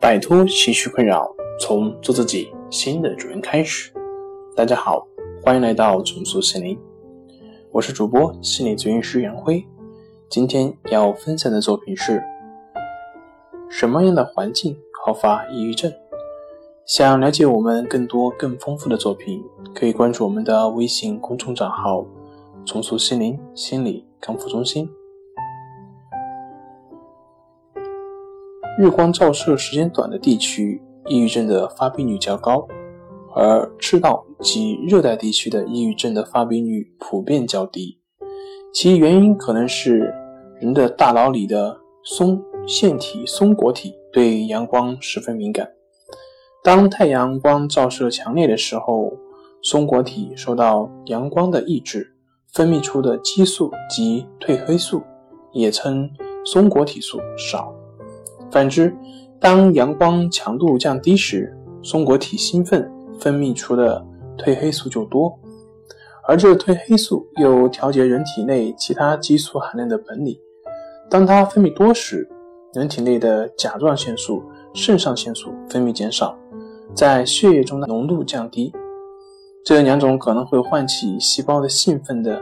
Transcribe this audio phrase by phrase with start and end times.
[0.00, 1.30] 摆脱情绪困扰，
[1.60, 3.92] 从做自己新的主人开始。
[4.56, 5.06] 大家好，
[5.44, 6.80] 欢迎来到重塑心灵，
[7.70, 9.62] 我是主播心理咨询师杨辉。
[10.30, 12.22] 今天要分享的作品是：
[13.68, 14.74] 什么样的环境
[15.04, 15.92] 好发抑郁症？
[16.86, 19.44] 想了解我们更多更丰富的作品，
[19.74, 22.06] 可以关注我们的微信公众账号
[22.64, 24.88] “重塑心灵心理康复中心”。
[28.80, 32.66] 日光照射时间短的地区，抑郁症的发病率较高；
[33.36, 37.98] 而赤道及热带地区的抑郁症的发病率普遍较低。
[38.72, 40.10] 其原因可能是
[40.58, 45.68] 人的大脑里的松腺体松果体对阳光十分敏感。
[46.64, 49.12] 当太阳光照射强烈的时候，
[49.60, 52.14] 松果体受到阳光的抑制，
[52.54, 55.02] 分泌出的激素及褪黑素，
[55.52, 56.08] 也称
[56.46, 57.74] 松果体素少。
[58.50, 58.94] 反之，
[59.38, 64.04] 当阳光强度降低时，松果体兴奋，分泌出的
[64.36, 65.38] 褪黑素就多。
[66.26, 70.38] 而这褪黑素有调节人体内其他激素含量的本领。
[71.08, 72.28] 当它分泌多时，
[72.74, 74.42] 人体内的甲状腺素、
[74.72, 76.36] 肾上腺素分泌减少，
[76.94, 78.72] 在血液中的浓度降低。
[79.64, 82.40] 这两种可能会唤起细胞的兴奋的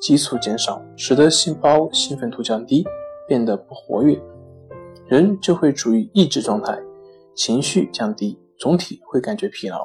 [0.00, 2.84] 激素减少，使得细胞兴奋度降低，
[3.26, 4.20] 变得不活跃。
[5.10, 6.78] 人就会处于抑制状态，
[7.34, 9.80] 情绪降低，总体会感觉疲劳。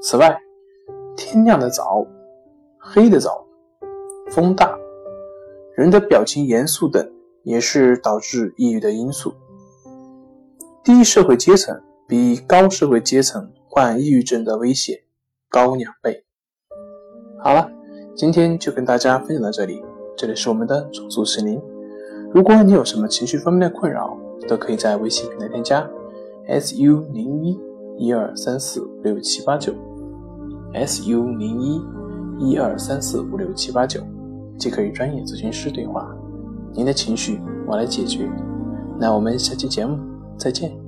[0.00, 0.34] 此外，
[1.14, 2.02] 天亮的早、
[2.80, 3.46] 黑的早、
[4.30, 4.74] 风大、
[5.74, 7.06] 人的表情严肃等，
[7.42, 9.34] 也是导致抑郁的因素。
[10.82, 14.96] 低社会阶层比高社会阶层患抑郁症的危险
[15.50, 16.24] 高两倍。
[17.42, 17.70] 好了，
[18.14, 19.84] 今天就跟大家分享到这里。
[20.16, 21.60] 这里是我们的重塑心灵。
[22.32, 24.16] 如果你有什么情绪方面的困扰，
[24.48, 25.88] 都可以在微信平台添加
[26.46, 27.58] s u 零一
[27.98, 29.74] 一二三四五六七八九
[30.74, 31.80] s u 零一
[32.38, 34.00] 一二三四五六七八九，
[34.58, 36.14] 即可与专业咨询师对话。
[36.72, 38.30] 您的情绪我来解决。
[38.98, 39.98] 那我们下期节目
[40.38, 40.85] 再见。